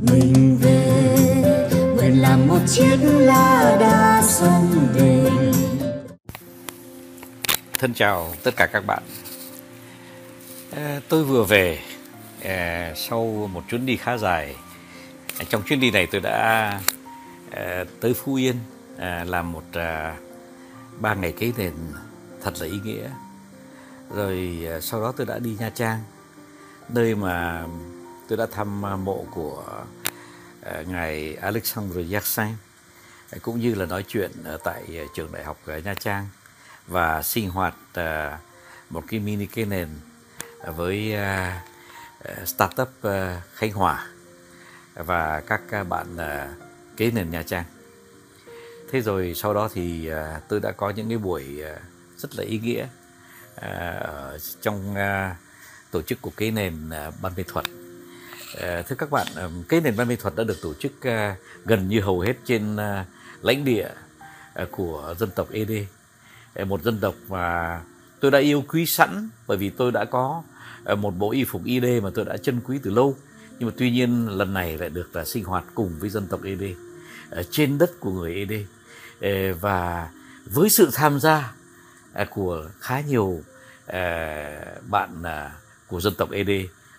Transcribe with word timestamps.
mình 0.00 0.58
về. 0.60 1.14
Nguyện 1.96 2.22
làm 2.22 2.48
một 2.48 2.58
chiếc 2.66 2.96
lá 3.02 3.76
đa 3.80 4.22
sông 4.22 4.88
về. 4.94 5.30
Thân 7.78 7.94
chào 7.94 8.34
tất 8.42 8.56
cả 8.56 8.66
các 8.66 8.86
bạn. 8.86 9.02
À, 10.76 11.00
tôi 11.08 11.24
vừa 11.24 11.44
về 11.44 11.78
à, 12.42 12.92
sau 12.96 13.50
một 13.52 13.62
chuyến 13.70 13.86
đi 13.86 13.96
khá 13.96 14.16
dài. 14.16 14.56
À, 15.38 15.44
trong 15.48 15.62
chuyến 15.62 15.80
đi 15.80 15.90
này 15.90 16.06
tôi 16.06 16.20
đã 16.20 16.80
tới 18.00 18.14
phú 18.14 18.34
yên 18.34 18.56
làm 19.24 19.52
một 19.52 19.64
ba 21.00 21.14
ngày 21.14 21.32
kế 21.32 21.52
nền 21.56 21.72
thật 22.42 22.52
là 22.60 22.66
ý 22.66 22.78
nghĩa. 22.84 23.08
Rồi 24.14 24.58
sau 24.82 25.00
đó 25.00 25.12
tôi 25.16 25.26
đã 25.26 25.38
đi 25.38 25.56
nha 25.58 25.70
trang 25.70 25.98
nơi 26.88 27.14
mà 27.14 27.64
tôi 28.28 28.38
đã 28.38 28.46
thăm 28.46 28.86
à, 28.86 28.96
mộ 28.96 29.26
của 29.30 29.64
à, 30.62 30.82
ngài 30.86 31.34
alexander 31.34 32.12
Yersin, 32.12 32.48
cũng 33.42 33.60
như 33.60 33.74
là 33.74 33.86
nói 33.86 34.04
chuyện 34.08 34.30
ở 34.44 34.58
tại 34.64 34.82
à, 34.98 35.04
trường 35.14 35.32
đại 35.32 35.44
học 35.44 35.58
Nha 35.84 35.94
Trang 35.94 36.28
và 36.86 37.22
sinh 37.22 37.50
hoạt 37.50 37.74
một 38.90 39.04
cái 39.08 39.20
mini 39.20 39.46
cái 39.46 39.64
nền 39.64 39.88
với 40.76 41.16
startup 42.46 42.88
Khánh 43.54 43.72
Hòa 43.72 44.06
và 44.94 45.40
các 45.40 45.84
bạn 45.88 46.16
kế 46.96 47.10
nền 47.10 47.30
Nha 47.30 47.42
Trang. 47.42 47.64
Thế 48.90 49.00
rồi 49.00 49.32
sau 49.36 49.54
đó 49.54 49.68
thì 49.74 50.10
tôi 50.48 50.60
đã 50.60 50.72
có 50.72 50.90
những 50.90 51.08
cái 51.08 51.18
buổi 51.18 51.62
rất 52.16 52.34
là 52.34 52.44
ý 52.44 52.58
nghĩa 52.58 52.86
ở 53.56 54.38
trong 54.60 54.94
tổ 55.90 56.02
chức 56.02 56.22
của 56.22 56.30
kế 56.36 56.50
nền 56.50 56.90
ban 57.22 57.32
mỹ 57.36 57.42
thuật. 57.48 57.64
Ờ, 58.54 58.82
thưa 58.82 58.96
các 58.96 59.10
bạn, 59.10 59.26
cái 59.68 59.80
nền 59.80 59.94
văn 59.94 60.08
minh 60.08 60.18
thuật 60.20 60.36
đã 60.36 60.44
được 60.44 60.62
tổ 60.62 60.74
chức 60.74 60.92
ờ, 61.02 61.34
gần 61.64 61.88
như 61.88 62.00
hầu 62.00 62.20
hết 62.20 62.34
trên 62.44 62.76
ờ, 62.76 63.04
lãnh 63.42 63.64
địa 63.64 63.88
của 64.70 65.14
dân 65.18 65.30
tộc 65.30 65.48
ED 65.50 65.70
một 66.66 66.82
dân 66.82 66.98
tộc 67.00 67.14
mà 67.28 67.80
tôi 68.20 68.30
đã 68.30 68.38
yêu 68.38 68.64
quý 68.68 68.86
sẵn 68.86 69.28
bởi 69.46 69.56
vì 69.56 69.70
tôi 69.70 69.92
đã 69.92 70.04
có 70.04 70.42
một 70.96 71.10
bộ 71.10 71.30
y 71.30 71.44
phục 71.44 71.62
ed 71.66 71.84
mà 72.02 72.10
tôi 72.14 72.24
đã 72.24 72.36
trân 72.36 72.60
quý 72.60 72.78
từ 72.82 72.90
lâu. 72.90 73.16
Nhưng 73.58 73.68
mà 73.68 73.74
tuy 73.78 73.90
nhiên 73.90 74.28
lần 74.28 74.54
này 74.54 74.78
lại 74.78 74.90
được 74.90 75.16
là 75.16 75.24
sinh 75.24 75.44
hoạt 75.44 75.64
cùng 75.74 75.98
với 75.98 76.10
dân 76.10 76.26
tộc 76.26 76.40
ED 76.44 76.62
trên 77.50 77.78
đất 77.78 78.00
của 78.00 78.10
người 78.10 78.34
ED 78.34 78.52
và 79.60 80.08
với 80.44 80.70
sự 80.70 80.90
tham 80.92 81.20
gia 81.20 81.52
của 82.30 82.68
khá 82.80 83.00
nhiều 83.00 83.42
bạn 84.88 85.22
của 85.86 86.00
dân 86.00 86.14
tộc 86.14 86.30
ED 86.30 86.50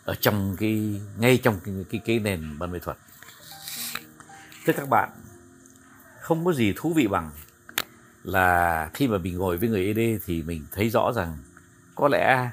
ở 0.09 0.15
trong 0.21 0.55
cái 0.59 1.01
ngay 1.17 1.37
trong 1.43 1.59
cái 1.65 1.75
cái, 1.91 2.01
cái 2.05 2.19
nền 2.19 2.57
văn 2.57 2.71
nghệ 2.71 2.79
thuật 2.79 2.97
thưa 4.65 4.73
các 4.73 4.89
bạn 4.89 5.09
không 6.21 6.45
có 6.45 6.53
gì 6.53 6.73
thú 6.77 6.93
vị 6.93 7.07
bằng 7.07 7.31
là 8.23 8.89
khi 8.93 9.07
mà 9.07 9.17
mình 9.17 9.37
ngồi 9.37 9.57
với 9.57 9.69
người 9.69 9.93
ED 9.93 10.21
thì 10.25 10.43
mình 10.43 10.65
thấy 10.71 10.89
rõ 10.89 11.11
rằng 11.15 11.37
có 11.95 12.07
lẽ 12.07 12.49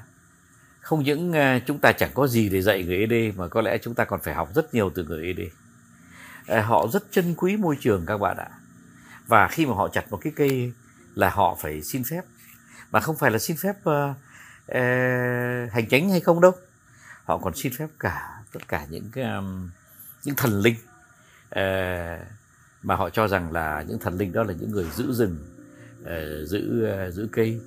không 0.79 1.03
những 1.03 1.33
à, 1.33 1.59
chúng 1.65 1.79
ta 1.79 1.91
chẳng 1.91 2.11
có 2.13 2.27
gì 2.27 2.49
để 2.49 2.61
dạy 2.61 2.83
người 2.83 2.97
ED 2.97 3.37
mà 3.37 3.47
có 3.47 3.61
lẽ 3.61 3.77
chúng 3.81 3.95
ta 3.95 4.05
còn 4.05 4.19
phải 4.23 4.33
học 4.33 4.49
rất 4.55 4.73
nhiều 4.73 4.91
từ 4.95 5.03
người 5.03 5.25
ED. 5.25 5.39
À, 6.47 6.61
Họ 6.61 6.87
rất 6.87 7.03
trân 7.11 7.35
quý 7.37 7.57
môi 7.57 7.77
trường 7.81 8.05
các 8.05 8.17
bạn 8.17 8.37
ạ. 8.37 8.49
Và 9.27 9.47
khi 9.47 9.65
mà 9.65 9.73
họ 9.73 9.87
chặt 9.87 10.11
một 10.11 10.17
cái 10.21 10.33
cây 10.35 10.73
là 11.15 11.29
họ 11.29 11.57
phải 11.61 11.81
xin 11.81 12.03
phép. 12.03 12.21
Mà 12.91 12.99
không 12.99 13.17
phải 13.17 13.31
là 13.31 13.39
xin 13.39 13.57
phép 13.57 13.75
uh, 13.79 14.15
uh, 14.71 15.71
hành 15.71 15.85
tránh 15.89 16.09
hay 16.09 16.19
không 16.19 16.41
đâu. 16.41 16.51
Họ 17.27 17.37
còn 17.37 17.55
xin 17.55 17.71
phép 17.77 17.87
cả 17.99 18.43
tất 18.51 18.67
cả 18.67 18.85
những 18.89 19.09
cái 19.11 19.23
um, 19.23 19.69
những 20.23 20.35
thần 20.35 20.59
linh. 20.59 20.75
Uh, 21.45 22.27
mà 22.83 22.95
họ 22.95 23.09
cho 23.09 23.27
rằng 23.27 23.51
là 23.51 23.85
những 23.87 23.99
thần 23.99 24.17
linh 24.17 24.31
đó 24.31 24.43
là 24.43 24.53
những 24.59 24.71
người 24.71 24.85
giữ 24.93 25.13
rừng 25.13 25.37
uh, 26.01 26.07
giữ 26.47 26.89
uh, 27.07 27.13
giữ 27.13 27.29
cây. 27.31 27.59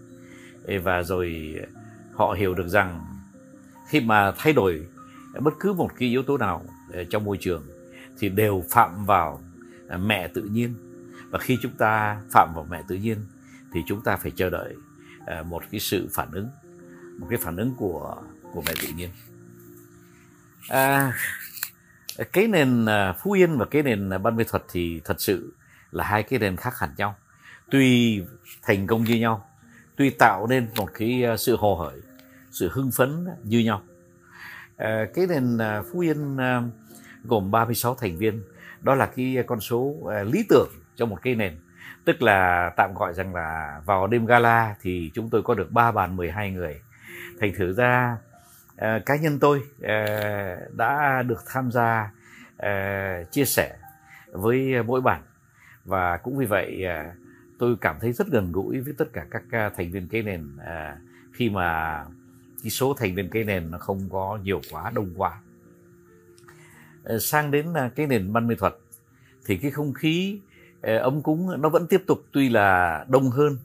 Và 0.85 1.03
rồi 1.03 1.55
họ 2.15 2.35
hiểu 2.39 2.55
được 2.55 2.69
rằng 2.69 3.07
khi 3.89 4.01
mà 4.01 4.33
thay 4.39 4.53
đổi 4.53 4.87
bất 5.41 5.55
cứ 5.61 5.73
một 5.73 5.91
cái 5.99 6.09
yếu 6.09 6.23
tố 6.23 6.39
nào 6.39 6.65
trong 7.11 7.25
môi 7.25 7.37
trường 7.41 7.67
thì 8.19 8.29
đều 8.29 8.65
phạm 8.71 9.05
vào 9.05 9.43
mẹ 9.99 10.29
tự 10.29 10.43
nhiên. 10.43 10.75
Và 11.31 11.39
khi 11.39 11.59
chúng 11.63 11.73
ta 11.73 12.21
phạm 12.31 12.53
vào 12.55 12.67
mẹ 12.71 12.83
tự 12.89 12.97
nhiên 12.97 13.19
thì 13.73 13.81
chúng 13.87 14.03
ta 14.03 14.17
phải 14.17 14.33
chờ 14.37 14.51
đợi 14.51 14.75
một 15.45 15.63
cái 15.71 15.81
sự 15.81 16.09
phản 16.13 16.31
ứng 16.33 16.49
một 17.19 17.27
cái 17.31 17.39
phản 17.43 17.57
ứng 17.57 17.75
của 17.77 18.17
của 18.53 18.63
mẹ 18.67 18.73
tự 18.83 18.89
nhiên 18.97 19.11
à, 20.69 21.13
cái 22.33 22.49
nền 22.49 22.87
à, 22.87 23.13
phú 23.13 23.33
yên 23.33 23.59
và 23.59 23.65
cái 23.65 23.83
nền 23.83 24.11
à, 24.11 24.19
ban 24.19 24.37
mê 24.37 24.45
thuật 24.45 24.63
thì 24.73 25.01
thật 25.05 25.21
sự 25.21 25.53
là 25.91 26.05
hai 26.05 26.23
cái 26.23 26.39
nền 26.39 26.57
khác 26.57 26.79
hẳn 26.79 26.91
nhau. 26.97 27.15
Tuy 27.71 28.23
thành 28.63 28.87
công 28.87 29.05
như 29.05 29.15
nhau 29.15 29.47
tuy 29.97 30.11
tạo 30.11 30.47
nên 30.47 30.69
một 30.77 30.89
cái 30.95 31.25
à, 31.25 31.37
sự 31.37 31.57
hồ 31.57 31.75
hởi 31.75 32.01
sự 32.51 32.71
hưng 32.73 32.91
phấn 32.91 33.27
như 33.45 33.59
nhau. 33.59 33.83
À, 34.77 35.07
cái 35.15 35.27
nền 35.27 35.59
phú 35.93 36.01
yên 36.01 36.37
gồm 37.25 37.51
36 37.51 37.95
thành 37.95 38.17
viên 38.17 38.43
đó 38.81 38.95
là 38.95 39.07
cái 39.07 39.37
con 39.47 39.61
số 39.61 40.11
lý 40.25 40.45
tưởng 40.49 40.71
cho 40.97 41.07
một 41.07 41.19
cái 41.23 41.35
nền. 41.35 41.57
Tức 42.05 42.23
là 42.23 42.71
tạm 42.77 42.95
gọi 42.95 43.15
rằng 43.15 43.35
là 43.35 43.81
vào 43.87 44.07
đêm 44.07 44.27
gala 44.27 44.75
thì 44.83 45.11
chúng 45.15 45.31
tôi 45.31 45.43
có 45.43 45.55
được 45.55 45.73
3 45.73 45.93
bàn 45.93 46.17
12 46.17 46.51
người. 46.51 46.81
Thành 47.41 47.53
thử 47.57 47.73
ra 47.73 48.17
Ờ, 48.81 49.01
cá 49.07 49.17
nhân 49.17 49.39
tôi 49.39 49.63
ờ, 49.83 49.95
đã 50.77 51.23
được 51.23 51.41
tham 51.47 51.71
gia 51.71 52.13
ờ, 52.57 52.71
chia 53.31 53.45
sẻ 53.45 53.77
với 54.33 54.83
mỗi 54.83 55.01
bản 55.01 55.23
và 55.85 56.17
cũng 56.17 56.37
vì 56.37 56.47
vậy 56.47 56.85
tôi 57.59 57.77
cảm 57.81 57.97
thấy 58.01 58.13
rất 58.13 58.27
gần 58.29 58.53
gũi 58.53 58.81
với 58.81 58.95
tất 58.99 59.05
cả 59.13 59.27
các 59.31 59.73
thành 59.77 59.91
viên 59.91 60.09
cây 60.09 60.23
nền 60.23 60.57
khi 61.33 61.51
mà 61.51 62.05
cái 62.63 62.71
số 62.71 62.95
thành 62.95 63.15
viên 63.15 63.29
cây 63.29 63.45
nền 63.45 63.71
nó 63.71 63.79
không 63.79 64.09
có 64.11 64.39
nhiều 64.43 64.61
quá 64.71 64.91
đông 64.95 65.15
quá. 65.17 65.41
Sang 67.21 67.51
đến 67.51 67.75
à, 67.75 67.91
cái 67.97 68.07
nền 68.07 68.33
văn 68.33 68.47
mỹ 68.47 68.55
thuật 68.59 68.75
thì 69.47 69.57
cái 69.57 69.71
không 69.71 69.93
khí 69.93 70.41
ấm 70.83 71.23
cúng 71.23 71.61
nó 71.63 71.69
vẫn 71.69 71.87
tiếp 71.87 72.03
tục 72.07 72.19
tuy 72.33 72.49
là 72.49 73.05
đông 73.09 73.31
hơn 73.31 73.59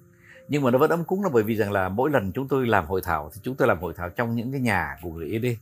nhưng 0.48 0.64
mà 0.64 0.72
nó 0.72 0.78
vẫn 0.78 0.90
ấm 0.90 1.04
cúng 1.04 1.24
là 1.24 1.30
bởi 1.34 1.44
vì 1.44 1.56
rằng 1.56 1.72
là 1.72 1.90
mỗi 1.90 2.10
lần 2.10 2.32
chúng 2.32 2.48
tôi 2.48 2.68
làm 2.68 2.86
hội 2.86 3.02
thảo 3.04 3.32
thì 3.34 3.42
chúng 3.44 3.56
tôi 3.56 3.68
làm 3.68 3.80
hội 3.80 3.94
thảo 3.98 4.10
trong 4.10 4.36
những 4.36 4.52
cái 4.52 4.62
nhà 4.62 4.98
của 5.02 5.10
người 5.10 5.32
ED 5.32 5.46
à, 5.46 5.58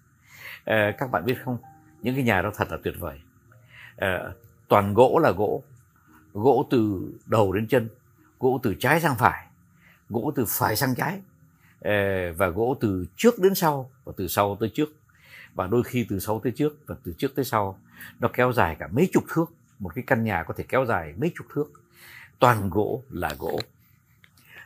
ờ, 0.63 0.91
các 0.97 1.11
bạn 1.11 1.25
biết 1.25 1.35
không? 1.45 1.57
Những 2.01 2.15
cái 2.15 2.23
nhà 2.23 2.41
đó 2.41 2.51
thật 2.55 2.71
là 2.71 2.77
tuyệt 2.83 2.93
vời. 2.99 3.19
À, 3.97 4.19
toàn 4.67 4.93
gỗ 4.93 5.19
là 5.23 5.31
gỗ. 5.31 5.63
Gỗ 6.33 6.67
từ 6.69 7.11
đầu 7.25 7.53
đến 7.53 7.67
chân 7.67 7.89
gỗ 8.39 8.59
từ 8.63 8.75
trái 8.79 9.01
sang 9.01 9.15
phải 9.15 9.47
gỗ 10.09 10.31
từ 10.35 10.45
phải 10.47 10.75
sang 10.75 10.95
trái 10.95 11.21
ờ, 11.79 11.91
và 12.37 12.47
gỗ 12.47 12.77
từ 12.79 13.05
trước 13.15 13.39
đến 13.39 13.55
sau 13.55 13.91
và 14.03 14.13
từ 14.17 14.27
sau 14.27 14.57
tới 14.59 14.71
trước. 14.73 14.89
Và 15.53 15.67
đôi 15.67 15.83
khi 15.83 16.05
từ 16.09 16.19
sau 16.19 16.39
tới 16.43 16.51
trước 16.55 16.77
và 16.85 16.95
từ 17.03 17.13
trước 17.17 17.35
tới 17.35 17.45
sau 17.45 17.79
nó 18.19 18.29
kéo 18.33 18.53
dài 18.53 18.75
cả 18.79 18.87
mấy 18.91 19.09
chục 19.13 19.23
thước. 19.33 19.45
Một 19.79 19.91
cái 19.95 20.03
căn 20.07 20.23
nhà 20.23 20.43
có 20.43 20.53
thể 20.57 20.63
kéo 20.67 20.85
dài 20.85 21.13
mấy 21.17 21.31
chục 21.35 21.47
thước. 21.53 21.71
Toàn 22.39 22.69
gỗ 22.69 23.03
là 23.09 23.35
gỗ 23.39 23.59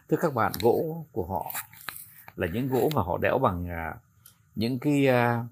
thưa 0.09 0.17
các 0.21 0.33
bạn 0.33 0.51
gỗ 0.61 1.05
của 1.11 1.25
họ 1.25 1.51
là 2.35 2.47
những 2.53 2.67
gỗ 2.67 2.89
mà 2.95 3.01
họ 3.01 3.17
đẽo 3.17 3.39
bằng 3.39 3.69
à, 3.69 3.95
những 4.55 4.79
cái 4.79 5.07
uh, 5.07 5.45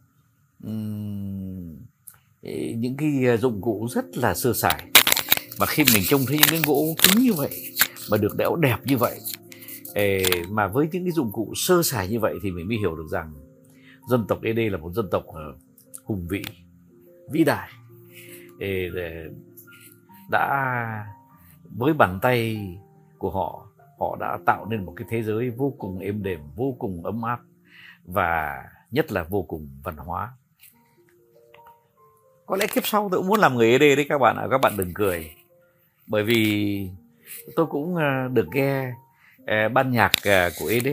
những 2.78 2.98
cái 2.98 3.38
dụng 3.38 3.62
cụ 3.62 3.88
rất 3.92 4.18
là 4.18 4.34
sơ 4.34 4.54
sài. 4.54 4.92
Mà 5.60 5.66
khi 5.66 5.84
mình 5.94 6.04
trông 6.08 6.22
thấy 6.28 6.38
những 6.38 6.50
cái 6.50 6.62
gỗ 6.66 6.96
cứng 7.04 7.24
như 7.24 7.34
vậy 7.34 7.74
mà 8.12 8.18
được 8.18 8.38
đẽo 8.38 8.56
đẹp 8.56 8.78
như 8.84 8.98
vậy 8.98 9.20
mà 10.50 10.68
với 10.68 10.88
những 10.92 11.04
cái 11.04 11.12
dụng 11.12 11.32
cụ 11.32 11.54
sơ 11.56 11.84
sài 11.84 12.08
như 12.08 12.20
vậy 12.20 12.36
thì 12.44 12.52
mình 12.52 12.68
mới 12.68 12.78
hiểu 12.78 12.96
được 12.96 13.08
rằng 13.12 13.34
dân 14.10 14.26
tộc 14.28 14.40
ED 14.44 14.58
là 14.72 14.78
một 14.78 14.94
dân 14.94 15.10
tộc 15.12 15.24
ờ, 15.28 15.56
hùng 16.04 16.28
vĩ 16.30 16.44
vĩ 17.32 17.44
đại. 17.44 17.70
Đã 20.30 21.06
với 21.78 21.94
bàn 21.94 22.20
tay 22.22 22.58
của 23.18 23.32
họ 23.32 23.68
họ 24.00 24.18
đã 24.20 24.38
tạo 24.46 24.66
nên 24.70 24.86
một 24.86 24.94
cái 24.96 25.08
thế 25.10 25.24
giới 25.24 25.50
vô 25.50 25.74
cùng 25.78 26.00
êm 26.00 26.24
đềm, 26.24 26.40
vô 26.56 26.76
cùng 26.80 27.04
ấm 27.04 27.22
áp 27.22 27.40
và 28.06 28.64
nhất 28.92 29.12
là 29.12 29.24
vô 29.24 29.42
cùng 29.42 29.70
văn 29.84 29.98
hóa. 29.98 30.32
Có 32.46 32.56
lẽ 32.56 32.68
kiếp 32.68 32.86
sau 32.86 33.10
tôi 33.12 33.20
cũng 33.20 33.28
muốn 33.28 33.40
làm 33.40 33.56
người 33.56 33.72
ED 33.72 33.82
đấy 33.82 34.06
các 34.10 34.18
bạn 34.18 34.38
ạ, 34.38 34.48
các 34.52 34.58
bạn 34.58 34.78
đừng 34.78 34.94
cười. 34.94 35.32
Bởi 36.08 36.24
vì 36.24 36.90
tôi 37.56 37.66
cũng 37.66 37.96
ờ, 37.96 38.28
được 38.34 38.48
nghe 38.54 38.94
ờ, 39.46 39.70
ban 39.70 39.92
nhạc 39.92 40.12
ờ, 40.26 40.50
của 40.60 40.66
của 40.66 40.72
ED 40.72 40.88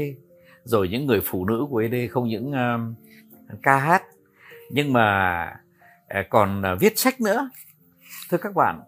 rồi 0.64 0.88
những 0.88 1.06
người 1.06 1.20
phụ 1.24 1.44
nữ 1.44 1.66
của 1.70 1.78
ED 1.78 2.10
không 2.10 2.28
những 2.28 2.52
ca 3.62 3.76
hát, 3.76 4.02
nhưng 4.70 4.92
mà 4.92 5.56
còn 6.30 6.62
viết 6.80 6.98
sách 6.98 7.20
nữa. 7.20 7.50
Thưa 8.30 8.38
các 8.38 8.54
bạn 8.54 8.80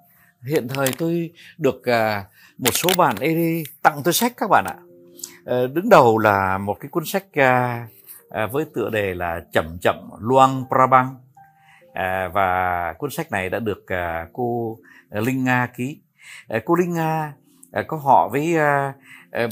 hiện 0.47 0.69
thời 0.69 0.87
tôi 0.99 1.31
được 1.59 1.85
à, 1.85 2.25
một 2.59 2.71
số 2.73 2.91
bạn 2.99 3.17
ấy 3.17 3.65
tặng 3.83 4.01
tôi 4.05 4.15
sách 4.15 4.33
các 4.37 4.51
bạn 4.51 4.65
ạ. 4.69 4.77
Ờ, 5.45 5.67
đứng 5.67 5.89
đầu 5.89 6.19
là 6.19 6.59
một 6.59 6.77
cái 6.81 6.89
cuốn 6.89 7.05
sách 7.05 7.25
à, 7.33 7.87
à, 8.31 8.47
với 8.47 8.65
tựa 8.75 8.91
đề 8.91 9.15
là 9.15 9.41
chậm 9.53 9.79
chậm 9.81 10.11
Luang 10.21 10.65
Prabang 10.69 11.15
à, 11.95 12.29
và 12.35 12.93
cuốn 12.99 13.11
sách 13.11 13.31
này 13.31 13.51
đã 13.51 13.59
được 13.59 13.87
à, 13.87 14.27
cô 14.33 14.79
Linh 15.11 15.45
Nga 15.45 15.67
ký. 15.77 16.01
À, 16.49 16.59
cô 16.65 16.75
Linh 16.75 16.95
Nga 16.95 17.33
à, 17.73 17.83
có 17.87 17.97
họ 17.97 18.29
với 18.33 18.57
à, 18.57 18.93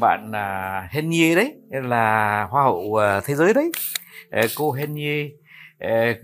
bạn 0.01 0.33
à, 0.33 0.89
Henye 0.91 1.35
đấy 1.35 1.55
là 1.71 2.43
hoa 2.51 2.63
hậu 2.63 2.97
à, 2.97 3.21
thế 3.25 3.35
giới 3.35 3.55
đấy. 3.55 3.73
À, 4.31 4.43
cô 4.57 4.73
Henye 4.73 5.29
à, 5.79 6.15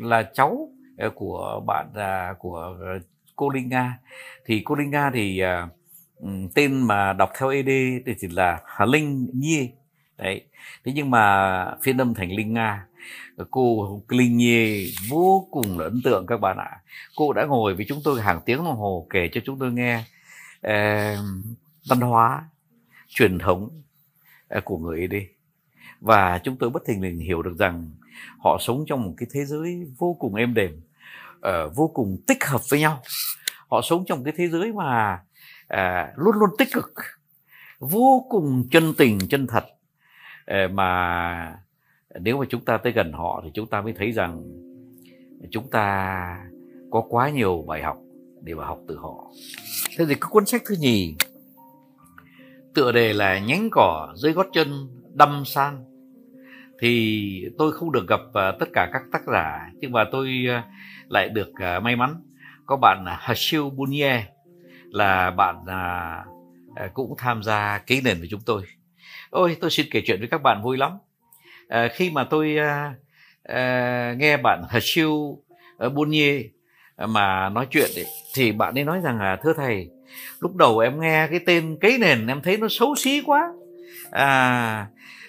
là 0.00 0.22
cháu 0.34 0.68
của 1.14 1.62
bạn 1.66 1.92
của 2.38 2.76
cô 3.36 3.50
Linh 3.50 3.68
Nga 3.68 3.98
thì 4.44 4.62
cô 4.64 4.74
Linh 4.74 4.90
Nga 4.90 5.10
thì 5.14 5.42
uh, 5.44 6.54
tên 6.54 6.86
mà 6.86 7.12
đọc 7.12 7.30
theo 7.38 7.48
ED 7.48 7.68
thì 8.06 8.14
chỉ 8.20 8.28
là 8.28 8.60
Hà 8.66 8.84
Linh 8.84 9.28
Nhi 9.32 9.70
đấy. 10.18 10.44
Thế 10.84 10.92
nhưng 10.94 11.10
mà 11.10 11.66
phiên 11.82 12.00
âm 12.00 12.14
thành 12.14 12.32
Linh 12.32 12.52
Nga. 12.52 12.86
Cô 13.50 14.02
Linh 14.08 14.36
Nhi 14.36 14.92
vô 15.08 15.48
cùng 15.50 15.78
là 15.78 15.84
ấn 15.84 16.00
tượng 16.04 16.26
các 16.26 16.40
bạn 16.40 16.56
ạ. 16.56 16.80
Cô 17.16 17.32
đã 17.32 17.44
ngồi 17.44 17.74
với 17.74 17.84
chúng 17.88 18.00
tôi 18.04 18.22
hàng 18.22 18.40
tiếng 18.46 18.56
đồng 18.56 18.76
hồ 18.76 19.06
kể 19.10 19.28
cho 19.32 19.40
chúng 19.44 19.58
tôi 19.58 19.72
nghe 19.72 19.98
uh, 20.66 21.18
văn 21.88 22.00
hóa 22.00 22.44
truyền 23.08 23.38
thống 23.38 23.82
uh, 24.58 24.64
của 24.64 24.78
người 24.78 25.00
ED 25.00 25.14
và 26.00 26.40
chúng 26.44 26.56
tôi 26.56 26.70
bất 26.70 26.82
thình 26.86 27.02
lình 27.02 27.18
hiểu 27.18 27.42
được 27.42 27.58
rằng 27.58 27.90
họ 28.38 28.58
sống 28.60 28.84
trong 28.86 29.02
một 29.02 29.14
cái 29.16 29.28
thế 29.32 29.44
giới 29.44 29.86
vô 29.98 30.16
cùng 30.18 30.34
êm 30.34 30.54
đềm 30.54 30.80
uh, 31.48 31.76
vô 31.76 31.90
cùng 31.94 32.16
tích 32.26 32.44
hợp 32.44 32.60
với 32.70 32.80
nhau. 32.80 33.02
Họ 33.70 33.80
sống 33.82 34.04
trong 34.06 34.24
cái 34.24 34.34
thế 34.36 34.48
giới 34.48 34.72
mà 34.72 35.20
uh, 35.74 36.18
luôn 36.18 36.34
luôn 36.38 36.50
tích 36.58 36.68
cực 36.72 36.92
vô 37.80 38.26
cùng 38.30 38.68
chân 38.70 38.94
tình 38.98 39.18
chân 39.30 39.46
thật. 39.46 39.64
Uh, 40.50 40.72
mà 40.72 41.58
nếu 42.20 42.38
mà 42.38 42.46
chúng 42.48 42.64
ta 42.64 42.76
tới 42.76 42.92
gần 42.92 43.12
họ 43.12 43.40
thì 43.44 43.50
chúng 43.54 43.66
ta 43.66 43.80
mới 43.80 43.92
thấy 43.92 44.12
rằng 44.12 44.42
chúng 45.50 45.70
ta 45.70 46.38
có 46.90 47.00
quá 47.08 47.30
nhiều 47.30 47.64
bài 47.68 47.82
học 47.82 47.96
để 48.42 48.54
mà 48.54 48.66
học 48.66 48.78
từ 48.88 48.96
họ. 48.96 49.30
Thế 49.96 50.04
thì 50.08 50.14
cái 50.14 50.28
cuốn 50.30 50.46
sách 50.46 50.62
thứ 50.66 50.74
nhì 50.80 51.16
tựa 52.74 52.92
đề 52.92 53.12
là 53.12 53.38
nhánh 53.38 53.68
cỏ 53.70 54.12
dưới 54.16 54.32
gót 54.32 54.46
chân 54.52 54.88
đâm 55.14 55.42
sang 55.46 55.84
thì 56.82 57.44
tôi 57.58 57.72
không 57.72 57.92
được 57.92 58.08
gặp 58.08 58.20
à, 58.34 58.52
tất 58.60 58.68
cả 58.72 58.88
các 58.92 59.02
tác 59.12 59.22
giả 59.32 59.70
nhưng 59.74 59.92
mà 59.92 60.04
tôi 60.12 60.46
à, 60.48 60.64
lại 61.08 61.28
được 61.28 61.50
à, 61.54 61.80
may 61.80 61.96
mắn 61.96 62.14
có 62.66 62.76
bạn 62.76 63.04
Hashil 63.18 63.60
Bunye 63.76 64.24
là 64.90 65.30
bạn 65.30 65.56
cũng 66.94 67.14
tham 67.18 67.42
gia 67.42 67.78
ký 67.78 68.00
nền 68.04 68.18
với 68.18 68.28
chúng 68.30 68.40
tôi. 68.46 68.62
Ôi 69.30 69.56
tôi 69.60 69.70
xin 69.70 69.86
kể 69.90 70.02
chuyện 70.06 70.18
với 70.18 70.28
các 70.28 70.42
bạn 70.42 70.62
vui 70.62 70.76
lắm. 70.76 70.92
À, 71.68 71.88
khi 71.94 72.10
mà 72.10 72.24
tôi 72.24 72.56
à, 72.56 72.94
à, 73.42 74.14
nghe 74.18 74.36
bạn 74.36 74.62
Hashil 74.68 75.08
Bunye 75.94 76.42
mà 77.08 77.48
nói 77.48 77.66
chuyện 77.70 77.90
ấy, 77.96 78.06
thì 78.34 78.52
bạn 78.52 78.74
ấy 78.74 78.84
nói 78.84 79.00
rằng 79.00 79.18
là 79.18 79.36
thưa 79.42 79.52
thầy 79.56 79.90
lúc 80.40 80.56
đầu 80.56 80.78
em 80.78 81.00
nghe 81.00 81.26
cái 81.30 81.40
tên 81.46 81.76
cấy 81.80 81.98
nền 81.98 82.26
em 82.26 82.42
thấy 82.42 82.56
nó 82.56 82.66
xấu 82.70 82.94
xí 82.94 83.22
quá. 83.26 83.52
À, 84.10 84.86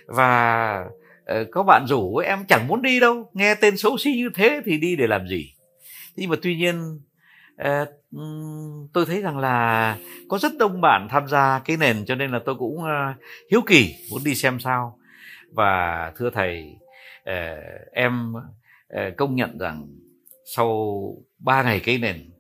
và 0.07 0.85
uh, 0.85 1.02
Ờ, 1.25 1.45
có 1.51 1.63
bạn 1.63 1.85
rủ 1.87 2.17
em 2.17 2.45
chẳng 2.45 2.67
muốn 2.67 2.81
đi 2.81 2.99
đâu. 2.99 3.29
Nghe 3.33 3.55
tên 3.55 3.77
xấu 3.77 3.97
xí 3.97 4.11
như 4.11 4.29
thế 4.35 4.61
thì 4.65 4.77
đi 4.77 4.95
để 4.95 5.07
làm 5.07 5.27
gì? 5.27 5.53
Nhưng 6.15 6.29
mà 6.29 6.35
tuy 6.41 6.55
nhiên 6.55 6.99
ờ, 7.57 7.85
tôi 8.93 9.05
thấy 9.05 9.21
rằng 9.21 9.37
là 9.37 9.97
có 10.29 10.37
rất 10.37 10.51
đông 10.59 10.81
bạn 10.81 11.07
tham 11.09 11.27
gia 11.27 11.59
cái 11.65 11.77
nền 11.77 12.05
cho 12.05 12.15
nên 12.15 12.31
là 12.31 12.39
tôi 12.45 12.55
cũng 12.55 12.83
ờ, 12.83 13.13
hiếu 13.51 13.61
kỳ 13.67 13.95
muốn 14.11 14.23
đi 14.23 14.35
xem 14.35 14.59
sao. 14.59 14.99
Và 15.55 16.11
thưa 16.17 16.29
thầy 16.29 16.75
em 17.91 18.33
công 19.17 19.35
nhận 19.35 19.57
rằng 19.57 19.87
sau 20.45 21.01
3 21.39 21.63
ngày 21.63 21.79
cái 21.79 21.97
nền, 21.97 22.31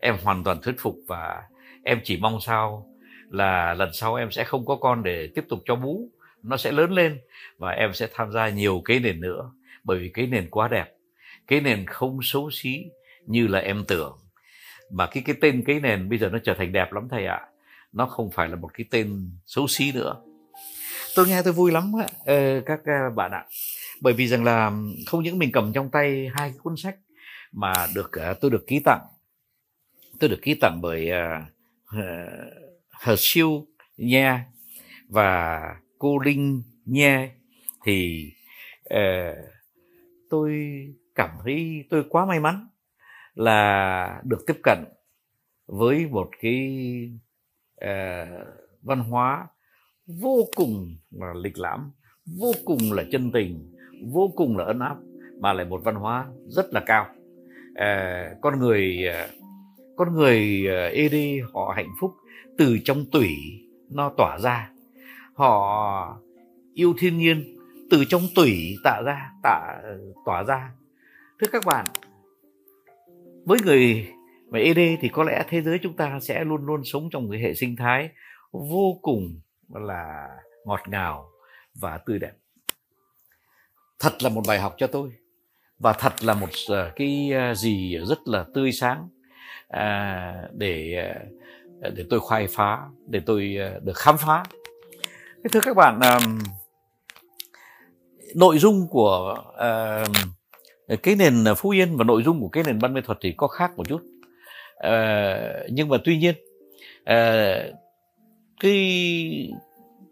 em 0.00 0.16
hoàn 0.22 0.44
toàn 0.44 0.60
thuyết 0.62 0.74
phục 0.78 0.96
và 1.08 1.42
em 1.84 2.00
chỉ 2.04 2.16
mong 2.16 2.40
sao 2.40 2.86
là 3.28 3.74
lần 3.74 3.90
sau 3.92 4.14
em 4.14 4.30
sẽ 4.30 4.44
không 4.44 4.66
có 4.66 4.76
con 4.76 5.02
để 5.02 5.28
tiếp 5.34 5.44
tục 5.48 5.58
cho 5.64 5.76
bú 5.76 6.08
nó 6.44 6.56
sẽ 6.56 6.72
lớn 6.72 6.92
lên 6.92 7.20
và 7.58 7.70
em 7.70 7.94
sẽ 7.94 8.08
tham 8.14 8.32
gia 8.32 8.48
nhiều 8.48 8.82
cái 8.84 9.00
nền 9.00 9.20
nữa. 9.20 9.52
Bởi 9.84 9.98
vì 9.98 10.10
cái 10.14 10.26
nền 10.26 10.50
quá 10.50 10.68
đẹp 10.68 10.94
cái 11.46 11.60
nền 11.60 11.86
không 11.86 12.18
xấu 12.22 12.50
xí 12.50 12.84
như 13.26 13.46
là 13.46 13.58
em 13.58 13.84
tưởng. 13.88 14.18
Mà 14.90 15.06
cái 15.06 15.22
cái 15.26 15.36
tên 15.40 15.62
cái 15.66 15.80
nền 15.80 16.08
bây 16.08 16.18
giờ 16.18 16.28
nó 16.28 16.38
trở 16.44 16.54
thành 16.58 16.72
đẹp 16.72 16.92
lắm 16.92 17.08
thầy 17.10 17.26
ạ. 17.26 17.40
Nó 17.92 18.06
không 18.06 18.30
phải 18.30 18.48
là 18.48 18.56
một 18.56 18.70
cái 18.74 18.86
tên 18.90 19.30
xấu 19.46 19.66
xí 19.66 19.92
nữa. 19.92 20.16
Tôi 21.14 21.28
nghe 21.28 21.42
tôi 21.42 21.52
vui 21.52 21.72
lắm 21.72 21.92
ờ, 22.26 22.60
các 22.66 22.80
ờ, 22.84 23.10
bạn 23.16 23.30
ạ. 23.30 23.44
Bởi 24.00 24.12
vì 24.12 24.26
rằng 24.26 24.44
là 24.44 24.72
không 25.06 25.22
những 25.22 25.38
mình 25.38 25.52
cầm 25.52 25.72
trong 25.72 25.90
tay 25.90 26.30
hai 26.34 26.50
cái 26.50 26.58
cuốn 26.62 26.76
sách 26.76 26.96
mà 27.52 27.72
được 27.94 28.12
ờ, 28.12 28.34
tôi 28.34 28.50
được 28.50 28.64
ký 28.66 28.80
tặng. 28.84 29.00
Tôi 30.20 30.30
được 30.30 30.38
ký 30.42 30.54
tặng 30.54 30.80
bởi 30.82 31.10
ờ, 31.10 31.36
uh, 31.96 32.02
Hờ 32.90 33.14
Siêu 33.18 33.66
Nha 33.96 34.44
và 35.08 35.60
cô 36.04 36.18
Linh 36.18 36.62
Nha 36.84 37.30
thì 37.84 38.30
uh, 38.94 39.36
tôi 40.30 40.52
cảm 41.14 41.30
thấy 41.44 41.84
tôi 41.90 42.04
quá 42.08 42.26
may 42.26 42.40
mắn 42.40 42.68
là 43.34 44.20
được 44.24 44.44
tiếp 44.46 44.56
cận 44.62 44.78
với 45.66 46.06
một 46.06 46.30
cái 46.40 46.88
uh, 47.84 48.46
văn 48.82 49.00
hóa 49.00 49.46
vô 50.06 50.48
cùng 50.56 50.96
là 51.10 51.32
lịch 51.36 51.58
lãm 51.58 51.90
vô 52.38 52.52
cùng 52.64 52.92
là 52.92 53.04
chân 53.12 53.30
tình 53.32 53.72
vô 54.12 54.32
cùng 54.36 54.56
là 54.56 54.64
ấn 54.64 54.78
áp 54.78 54.96
mà 55.40 55.52
lại 55.52 55.66
một 55.66 55.80
văn 55.84 55.94
hóa 55.94 56.26
rất 56.46 56.66
là 56.72 56.82
cao. 56.86 57.06
Uh, 57.70 58.40
con 58.40 58.58
người 58.58 58.98
uh, 59.08 59.30
con 59.96 60.14
người 60.14 60.66
uh, 60.66 60.92
ed 60.92 61.14
họ 61.52 61.72
hạnh 61.76 61.90
phúc 62.00 62.14
từ 62.58 62.78
trong 62.84 63.04
tủy 63.12 63.36
nó 63.90 64.12
tỏa 64.16 64.38
ra 64.38 64.73
họ 65.34 66.18
yêu 66.74 66.94
thiên 66.98 67.18
nhiên 67.18 67.56
từ 67.90 68.04
trong 68.04 68.22
tủy 68.34 68.76
tạo 68.84 69.02
ra, 69.02 69.30
tạ, 69.42 69.82
tỏa 70.24 70.42
ra. 70.42 70.70
Thưa 71.40 71.46
các 71.52 71.64
bạn, 71.66 71.86
với 73.44 73.58
người 73.64 74.08
mà 74.50 74.58
ED 74.58 74.78
thì 75.00 75.08
có 75.08 75.24
lẽ 75.24 75.44
thế 75.48 75.62
giới 75.62 75.78
chúng 75.82 75.96
ta 75.96 76.20
sẽ 76.20 76.44
luôn 76.44 76.66
luôn 76.66 76.84
sống 76.84 77.08
trong 77.12 77.30
cái 77.30 77.40
hệ 77.40 77.54
sinh 77.54 77.76
thái 77.76 78.08
vô 78.52 78.98
cùng 79.02 79.40
là 79.68 80.28
ngọt 80.64 80.80
ngào 80.86 81.30
và 81.74 81.98
tươi 81.98 82.18
đẹp. 82.18 82.32
Thật 83.98 84.22
là 84.22 84.28
một 84.28 84.42
bài 84.48 84.60
học 84.60 84.74
cho 84.78 84.86
tôi 84.86 85.12
và 85.78 85.92
thật 85.92 86.24
là 86.24 86.34
một 86.34 86.48
ờ, 86.68 86.92
cái 86.96 87.30
ờ, 87.32 87.54
gì 87.54 87.98
rất 87.98 88.18
là 88.26 88.44
tươi 88.54 88.72
sáng 88.72 89.08
à, 89.68 90.48
để 90.52 90.94
ờ, 91.82 91.90
để 91.90 92.04
tôi 92.10 92.20
khai 92.30 92.46
phá, 92.50 92.78
để 93.08 93.20
tôi 93.26 93.56
được 93.82 93.96
khám 93.96 94.16
phá 94.18 94.44
thưa 95.52 95.60
các 95.60 95.76
bạn 95.76 96.00
nội 98.34 98.58
dung 98.58 98.88
của 98.90 99.36
cái 101.02 101.16
nền 101.16 101.44
Phú 101.56 101.70
Yên 101.70 101.96
và 101.96 102.04
nội 102.04 102.22
dung 102.22 102.40
của 102.40 102.48
cái 102.48 102.64
nền 102.66 102.78
văn 102.78 102.94
nghệ 102.94 103.00
thuật 103.00 103.18
thì 103.20 103.34
có 103.36 103.46
khác 103.46 103.70
một 103.76 103.88
chút. 103.88 104.00
Uh, 104.86 105.70
nhưng 105.70 105.88
mà 105.88 105.96
tuy 106.04 106.18
nhiên 106.18 106.34
uh, 107.00 107.74
cái 108.60 108.78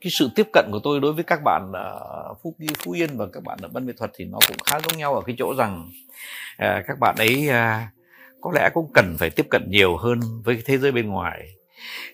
cái 0.01 0.11
sự 0.11 0.31
tiếp 0.35 0.47
cận 0.53 0.69
của 0.73 0.81
tôi 0.83 1.01
đối 1.01 1.13
với 1.13 1.25
các 1.25 1.41
bạn 1.45 1.73
ở 1.75 2.35
Phú 2.43 2.55
Phú 2.79 2.93
Yên 2.93 3.17
và 3.17 3.27
các 3.33 3.43
bạn 3.43 3.59
ở 3.63 3.69
văn 3.73 3.87
nghệ 3.87 3.93
thuật 3.97 4.11
thì 4.15 4.25
nó 4.25 4.39
cũng 4.49 4.57
khá 4.65 4.81
giống 4.81 4.99
nhau 4.99 5.15
ở 5.15 5.21
cái 5.27 5.37
chỗ 5.39 5.55
rằng 5.59 5.91
uh, 6.55 6.85
các 6.87 6.99
bạn 7.01 7.15
ấy 7.19 7.49
uh, 7.49 7.55
có 8.41 8.51
lẽ 8.55 8.71
cũng 8.75 8.91
cần 8.95 9.17
phải 9.19 9.31
tiếp 9.31 9.47
cận 9.51 9.63
nhiều 9.69 9.97
hơn 9.97 10.21
với 10.45 10.55
cái 10.55 10.65
thế 10.67 10.79
giới 10.79 10.93
bên 10.93 11.09
ngoài. 11.09 11.49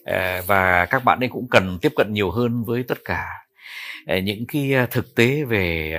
Ờ, 0.05 0.43
và 0.47 0.87
các 0.87 1.05
bạn 1.05 1.21
ấy 1.21 1.29
cũng 1.29 1.49
cần 1.51 1.79
tiếp 1.83 1.93
cận 1.97 2.13
nhiều 2.13 2.31
hơn 2.31 2.65
với 2.65 2.83
tất 2.83 2.99
cả. 3.05 3.27
Ờ, 4.07 4.19
những 4.19 4.45
cái 4.49 4.73
ờ, 4.73 4.87
thực 4.91 5.15
tế 5.15 5.45
về 5.45 5.95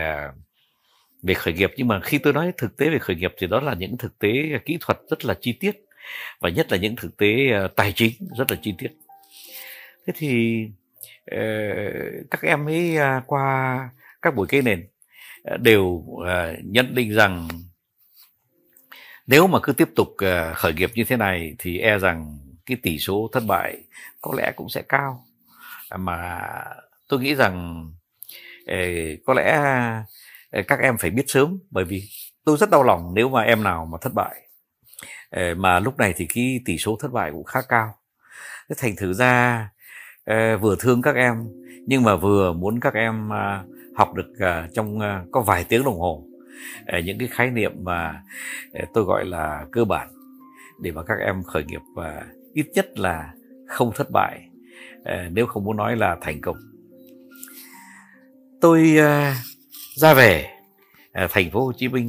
về 1.24 1.34
khởi 1.34 1.54
nghiệp. 1.54 1.72
Nhưng 1.78 1.88
mà 1.88 2.00
khi 2.04 2.18
tôi 2.18 2.34
nói 2.34 2.52
thực 2.58 2.78
tế 2.78 2.90
về 2.90 3.00
khởi 3.00 3.16
nghiệp 3.16 3.34
thì 3.38 3.48
đó 3.48 3.60
là 3.60 3.74
những 3.74 3.98
thực 3.98 4.20
tế 4.20 4.30
kỹ 4.66 4.78
thuật 4.82 4.98
rất 5.10 5.26
là 5.26 5.36
chi 5.42 5.54
tiết. 5.54 5.86
Và 6.40 6.50
nhất 6.50 6.72
là 6.72 6.78
những 6.78 6.96
thực 6.96 7.18
tế 7.18 7.28
tài 7.76 7.94
chính 7.96 8.12
rất 8.38 8.52
là 8.52 8.58
chi 8.62 8.74
tiết. 8.78 8.92
Thế 10.08 10.14
thì 10.16 10.64
các 12.32 12.42
em 12.42 12.66
ấy 12.66 12.98
à, 12.98 13.22
qua 13.28 13.90
các 14.22 14.36
buổi 14.36 14.48
cây 14.50 14.62
nền 14.62 14.88
đều 15.60 16.06
nhận 16.64 16.96
định 16.96 17.14
rằng 17.14 17.48
nếu 19.28 19.48
mà 19.48 19.60
cứ 19.64 19.74
tiếp 19.74 19.90
tục 19.96 20.08
khởi 20.56 20.74
nghiệp 20.74 20.92
như 20.96 21.04
thế 21.04 21.18
này 21.18 21.56
thì 21.58 21.80
e 21.80 21.98
rằng 21.98 22.40
cái 22.70 22.78
tỷ 22.84 23.00
số 23.00 23.30
thất 23.32 23.44
bại 23.48 23.84
có 24.22 24.34
lẽ 24.38 24.52
cũng 24.56 24.70
sẽ 24.70 24.82
cao. 24.90 25.26
Mà 25.98 26.42
tôi 27.08 27.20
nghĩ 27.20 27.36
rằng 27.36 27.86
có 29.26 29.34
lẽ 29.34 29.62
các 30.68 30.80
em 30.80 30.98
phải 30.98 31.10
biết 31.10 31.24
sớm, 31.28 31.60
bởi 31.70 31.86
vì 31.86 32.04
tôi 32.46 32.58
rất 32.58 32.70
đau 32.70 32.84
lòng 32.84 33.12
nếu 33.14 33.30
mà 33.30 33.42
em 33.42 33.64
nào 33.64 33.86
mà 33.86 33.98
thất 34.02 34.14
bại. 34.14 34.36
Mà 35.58 35.80
lúc 35.80 35.98
này 35.98 36.14
thì 36.18 36.28
cái 36.36 36.62
tỷ 36.66 36.78
số 36.78 36.98
thất 37.00 37.12
bại 37.12 37.32
cũng 37.32 37.44
khá 37.44 37.62
cao. 37.70 37.96
Thành 38.78 38.96
thử 38.96 39.14
ra 39.14 39.70
vừa 40.62 40.76
thương 40.80 41.02
các 41.02 41.16
em, 41.16 41.36
nhưng 41.88 42.04
mà 42.04 42.16
vừa 42.16 42.54
muốn 42.54 42.80
các 42.80 42.94
em 42.94 43.34
à, 43.34 43.64
học 43.96 44.14
được 44.14 44.34
à, 44.40 44.68
trong 44.74 45.00
à, 45.00 45.24
có 45.32 45.42
vài 45.42 45.64
tiếng 45.64 45.84
đồng 45.84 46.00
hồ. 46.00 46.26
Những 47.04 47.18
cái 47.18 47.28
khái 47.28 47.52
niệm 47.52 47.72
mà 47.84 48.24
tôi 48.94 49.04
gọi 49.04 49.26
là 49.26 49.66
cơ 49.72 49.86
bản 49.86 50.10
để 50.82 50.92
mà 50.92 51.04
các 51.04 51.16
em 51.26 51.44
khởi 51.44 51.64
nghiệp 51.64 51.82
và 51.96 52.26
ít 52.60 52.68
nhất 52.74 53.00
là 53.00 53.34
không 53.68 53.92
thất 53.96 54.12
bại. 54.12 54.50
Ờ, 55.04 55.30
nếu 55.32 55.46
không 55.46 55.64
muốn 55.64 55.78
nói 55.78 55.96
là 55.96 56.18
thành 56.22 56.42
công. 56.42 56.58
Tôi 58.62 58.96
ờ, 58.98 59.34
ra 59.96 60.14
về 60.14 60.50
ờ, 61.14 61.28
thành 61.30 61.52
phố 61.52 61.66
Hồ 61.66 61.74
Chí 61.78 61.88
Minh 61.88 62.08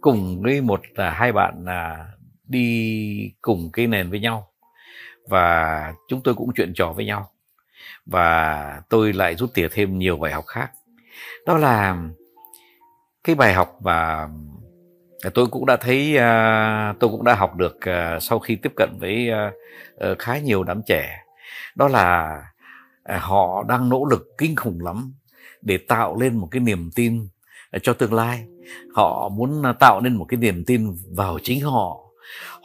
cùng 0.00 0.42
với 0.42 0.60
một 0.60 0.80
hai 0.96 1.32
bạn 1.32 1.64
là 1.64 2.08
đi 2.48 3.32
cùng 3.42 3.70
cái 3.72 3.86
nền 3.86 4.10
với 4.10 4.20
nhau. 4.20 4.48
Và 5.28 5.92
chúng 6.08 6.20
tôi 6.24 6.34
cũng 6.34 6.52
chuyện 6.56 6.72
trò 6.74 6.92
với 6.92 7.04
nhau. 7.04 7.30
Và 8.06 8.80
tôi 8.88 9.12
lại 9.12 9.34
rút 9.34 9.50
tỉa 9.54 9.68
thêm 9.68 9.98
nhiều 9.98 10.16
bài 10.16 10.32
học 10.32 10.44
khác. 10.46 10.70
Đó 11.46 11.58
là 11.58 11.96
cái 13.24 13.34
bài 13.34 13.52
học 13.54 13.78
mà 13.82 14.28
tôi 15.30 15.46
cũng 15.46 15.66
đã 15.66 15.76
thấy 15.76 16.16
à, 16.16 16.94
tôi 17.00 17.10
cũng 17.10 17.24
đã 17.24 17.34
học 17.34 17.56
được 17.56 17.80
à, 17.80 18.18
sau 18.20 18.38
khi 18.38 18.56
tiếp 18.56 18.72
cận 18.76 18.88
với 19.00 19.30
à, 19.30 19.52
ờ, 19.98 20.14
khá 20.18 20.38
nhiều 20.38 20.64
đám 20.64 20.80
trẻ. 20.86 21.18
Đó 21.74 21.88
là 21.88 22.38
họ 23.06 23.64
đang 23.68 23.88
nỗ 23.88 24.04
lực 24.04 24.22
kinh 24.38 24.56
khủng 24.56 24.80
lắm 24.80 25.14
để 25.62 25.78
tạo 25.88 26.16
lên 26.20 26.36
một 26.36 26.48
cái 26.50 26.60
niềm 26.60 26.90
tin 26.94 27.28
cho 27.82 27.92
tương 27.92 28.14
lai. 28.14 28.46
Họ 28.94 29.28
muốn 29.28 29.62
tạo 29.80 30.00
nên 30.00 30.16
một 30.16 30.24
cái 30.24 30.38
niềm 30.38 30.64
tin 30.66 30.94
vào 31.16 31.38
chính 31.42 31.60
họ. 31.60 32.00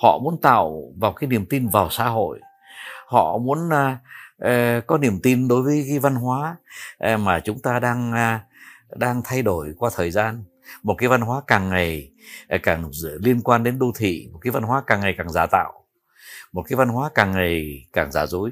Họ 0.02 0.20
muốn 0.24 0.42
tạo 0.42 0.82
vào 0.98 1.14
cái 1.14 1.28
niềm 1.28 1.46
tin 1.46 1.68
vào 1.68 1.90
xã 1.90 2.08
hội. 2.08 2.40
Họ 3.08 3.38
muốn 3.38 3.60
uh, 3.68 4.88
có 4.88 4.98
niềm 4.98 5.20
tin 5.24 5.48
đối 5.48 5.62
với 5.62 5.86
cái 5.90 6.00
văn 6.00 6.16
hóa 6.16 6.56
uh, 7.14 7.20
mà 7.20 7.40
chúng 7.40 7.60
ta 7.62 7.80
đang 7.80 8.12
uh, 8.12 8.42
đang 9.00 9.22
thay 9.24 9.42
đổi 9.42 9.74
qua 9.78 9.90
thời 9.96 10.12
gian 10.12 10.44
một 10.84 10.96
cái 10.98 11.10
văn 11.10 11.22
hóa 11.22 11.42
càng 11.48 11.70
ngày 11.70 12.12
ờ, 12.48 12.58
càng 12.64 12.92
liên 13.22 13.42
quan 13.42 13.64
đến 13.64 13.80
đô 13.80 13.92
thị 13.96 14.30
một 14.34 14.40
cái 14.42 14.52
văn 14.52 14.64
hóa 14.64 14.84
càng 14.88 15.00
ngày 15.02 15.14
càng 15.18 15.30
giả 15.30 15.46
tạo. 15.46 15.86
Một 16.52 16.64
cái 16.70 16.78
văn 16.78 16.90
hóa 16.90 17.10
càng 17.16 17.32
ngày 17.32 17.86
càng 17.94 18.12
giả 18.12 18.26
dối. 18.26 18.52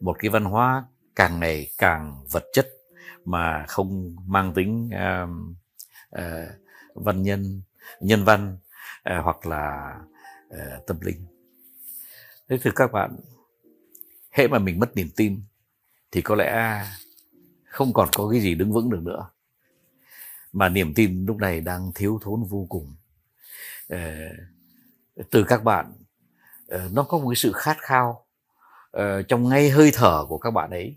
Một 0.00 0.16
cái 0.18 0.28
văn 0.28 0.44
hóa 0.44 0.84
càng 1.16 1.40
ngày 1.40 1.70
càng 1.78 2.24
vật 2.30 2.44
chất 2.52 2.68
mà 3.24 3.64
không 3.68 4.16
mang 4.26 4.54
tính 4.54 4.90
uh, 4.94 5.30
uh, 6.18 6.48
văn 6.94 7.22
nhân 7.22 7.62
nhân 8.00 8.24
văn 8.24 8.58
uh, 9.10 9.24
hoặc 9.24 9.46
là 9.46 9.94
uh, 10.48 10.86
tâm 10.86 11.00
linh. 11.00 11.26
Thế 12.48 12.58
thì 12.62 12.70
các 12.74 12.92
bạn 12.92 13.16
hệ 14.30 14.48
mà 14.48 14.58
mình 14.58 14.80
mất 14.80 14.96
niềm 14.96 15.08
tin 15.16 15.42
thì 16.12 16.22
có 16.22 16.34
lẽ 16.34 16.80
không 17.64 17.92
còn 17.92 18.08
có 18.16 18.28
cái 18.30 18.40
gì 18.40 18.54
đứng 18.54 18.72
vững 18.72 18.90
được 18.90 19.00
nữa 19.02 19.30
mà 20.54 20.68
niềm 20.68 20.94
tin 20.94 21.26
lúc 21.26 21.36
này 21.36 21.60
đang 21.60 21.92
thiếu 21.94 22.18
thốn 22.22 22.42
vô 22.48 22.66
cùng. 22.68 22.94
Ờ, 23.88 23.98
từ 25.30 25.44
các 25.48 25.64
bạn 25.64 25.92
ờ, 26.68 26.88
nó 26.92 27.02
có 27.02 27.18
một 27.18 27.28
cái 27.28 27.36
sự 27.36 27.52
khát 27.52 27.76
khao 27.80 28.26
ờ, 28.90 29.22
trong 29.22 29.48
ngay 29.48 29.70
hơi 29.70 29.90
thở 29.94 30.24
của 30.28 30.38
các 30.38 30.50
bạn 30.50 30.70
ấy 30.70 30.96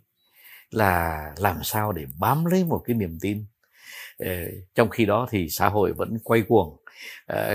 là 0.71 1.21
làm 1.37 1.63
sao 1.63 1.91
để 1.91 2.05
bám 2.19 2.45
lấy 2.45 2.63
một 2.63 2.83
cái 2.85 2.95
niềm 2.95 3.17
tin. 3.21 3.45
Trong 4.75 4.89
khi 4.89 5.05
đó 5.05 5.27
thì 5.29 5.49
xã 5.49 5.69
hội 5.69 5.93
vẫn 5.93 6.19
quay 6.23 6.41
cuồng. 6.41 6.77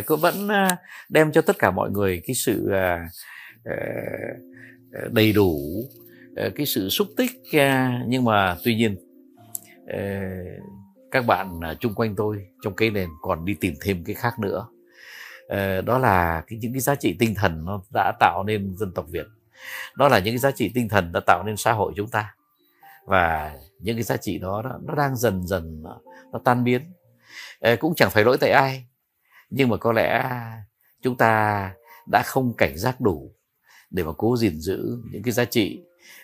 Cũng 0.07 0.21
vẫn 0.21 0.49
đem 1.09 1.33
cho 1.33 1.43
tất 1.43 1.59
cả 1.59 1.71
mọi 1.71 1.91
người 1.91 2.23
cái 2.27 2.35
sự 2.35 2.71
đầy 5.11 5.33
đủ 5.33 5.59
cái 6.35 6.67
sự 6.67 6.89
xúc 6.89 7.09
tích 7.17 7.31
nhưng 8.07 8.25
mà 8.25 8.57
tuy 8.65 8.75
nhiên 8.75 8.97
các 11.13 11.27
bạn 11.27 11.61
à, 11.61 11.75
chung 11.81 11.95
quanh 11.95 12.15
tôi 12.17 12.47
trong 12.63 12.75
cái 12.77 12.91
nền 12.91 13.09
còn 13.23 13.45
đi 13.45 13.55
tìm 13.55 13.75
thêm 13.81 14.05
cái 14.05 14.15
khác 14.15 14.39
nữa. 14.39 14.67
Ờ, 15.49 15.81
đó 15.81 15.99
là 15.99 16.45
cái, 16.47 16.59
những 16.59 16.73
cái 16.73 16.81
giá 16.81 16.95
trị 16.95 17.17
tinh 17.19 17.35
thần 17.35 17.65
nó 17.65 17.83
đã 17.95 18.13
tạo 18.21 18.45
nên 18.47 18.77
dân 18.77 18.93
tộc 18.95 19.07
Việt. 19.09 19.27
Đó 19.97 20.09
là 20.09 20.19
những 20.19 20.35
cái 20.35 20.39
giá 20.39 20.51
trị 20.51 20.71
tinh 20.75 20.89
thần 20.89 21.13
đã 21.13 21.21
tạo 21.27 21.43
nên 21.47 21.57
xã 21.57 21.73
hội 21.73 21.93
chúng 21.97 22.11
ta. 22.11 22.35
Và 23.07 23.57
những 23.79 23.97
cái 23.97 24.03
giá 24.03 24.17
trị 24.17 24.39
đó 24.39 24.63
nó 24.83 24.95
đang 24.95 25.17
dần 25.17 25.47
dần 25.47 25.83
à, 25.87 25.95
nó 26.33 26.41
tan 26.45 26.65
biến. 26.65 26.93
Ờ, 27.61 27.77
cũng 27.77 27.95
chẳng 27.95 28.11
phải 28.11 28.25
lỗi 28.25 28.39
tại 28.41 28.51
ai 28.51 28.87
nhưng 29.53 29.69
mà 29.69 29.77
có 29.77 29.93
lẽ 29.93 30.31
chúng 31.03 31.17
ta 31.17 31.75
đã 32.07 32.23
không 32.27 32.55
cảnh 32.59 32.79
giác 32.79 33.01
đủ 33.01 33.33
để 33.91 34.03
mà 34.03 34.13
cố 34.19 34.37
gìn 34.37 34.61
giữ 34.61 34.99
những 35.13 35.23
cái 35.23 35.33
giá 35.33 35.45
trị 35.45 35.83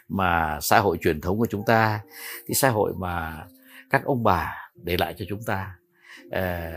mà 0.08 0.58
xã 0.62 0.80
hội 0.80 0.98
truyền 1.00 1.20
thống 1.20 1.38
của 1.38 1.46
chúng 1.50 1.64
ta 1.66 2.00
cái 2.46 2.54
xã 2.54 2.70
hội 2.70 2.92
mà 2.98 3.44
các 3.90 4.04
ông 4.04 4.22
bà 4.22 4.67
để 4.82 4.96
lại 4.96 5.14
cho 5.18 5.24
chúng 5.28 5.42
ta. 5.42 5.74
Ờ, 6.30 6.70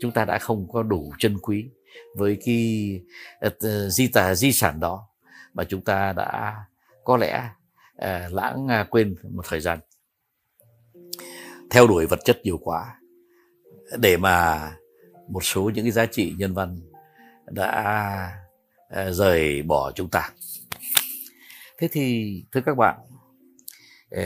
chúng 0.00 0.12
ta 0.12 0.24
đã 0.24 0.38
không 0.38 0.68
có 0.72 0.82
đủ 0.82 1.12
chân 1.18 1.38
quý 1.38 1.68
với 2.16 2.38
cái 2.44 3.00
uh, 3.46 3.52
di 3.92 4.08
tà 4.08 4.34
di 4.34 4.52
sản 4.52 4.80
đó 4.80 5.08
mà 5.54 5.64
chúng 5.64 5.80
ta 5.80 6.12
đã 6.12 6.54
có 7.04 7.16
lẽ 7.16 7.48
uh, 7.94 8.32
lãng 8.32 8.66
uh, 8.66 8.90
quên 8.90 9.14
một 9.30 9.44
thời 9.48 9.60
gian. 9.60 9.78
Theo 11.70 11.86
đuổi 11.86 12.06
vật 12.06 12.18
chất 12.24 12.40
nhiều 12.42 12.58
quá 12.58 13.00
để 13.98 14.16
mà 14.16 14.72
một 15.28 15.44
số 15.44 15.70
những 15.74 15.84
cái 15.84 15.92
giá 15.92 16.06
trị 16.06 16.34
nhân 16.38 16.54
văn 16.54 16.80
đã 17.46 18.32
uh, 18.92 19.14
rời 19.14 19.62
bỏ 19.62 19.92
chúng 19.92 20.08
ta. 20.08 20.30
Thế 21.78 21.88
thì 21.92 22.34
thưa 22.52 22.60
các 22.60 22.76
bạn 22.76 22.98
Ờ, 24.16 24.22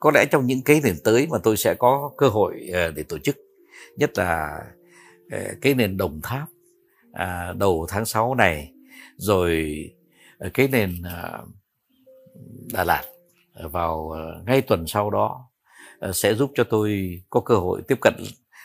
có 0.00 0.10
lẽ 0.14 0.24
trong 0.30 0.46
những 0.46 0.62
cái 0.62 0.80
nền 0.84 0.96
tới 1.04 1.26
mà 1.30 1.38
tôi 1.42 1.56
sẽ 1.56 1.74
có 1.74 2.10
cơ 2.16 2.28
hội 2.28 2.68
ờ, 2.72 2.90
để 2.90 3.02
tổ 3.02 3.18
chức. 3.18 3.36
Nhất 3.96 4.10
là 4.18 4.60
ờ, 5.30 5.38
cái 5.60 5.74
nền 5.74 5.96
đồng 5.96 6.20
tháp 6.22 6.48
à, 7.12 7.52
đầu 7.58 7.86
tháng 7.88 8.04
6 8.04 8.34
này, 8.34 8.72
rồi 9.16 9.74
cái 10.54 10.68
nền 10.68 11.02
Đà 12.72 12.84
Lạt 12.84 13.02
vào 13.54 14.16
ngay 14.46 14.62
tuần 14.62 14.86
sau 14.86 15.10
đó 15.10 15.48
sẽ 16.12 16.34
giúp 16.34 16.50
cho 16.54 16.64
tôi 16.64 17.20
có 17.30 17.40
cơ 17.40 17.54
hội 17.54 17.82
tiếp 17.88 17.98
cận 18.00 18.14